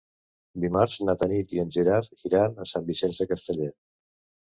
[0.61, 3.77] Dimarts na Tanit i en Gerard iran a Sant Vicenç de Castellet.